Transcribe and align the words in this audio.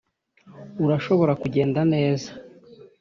urashobora 0.85 1.33
kugenda 1.41 1.79
neza 1.93 2.29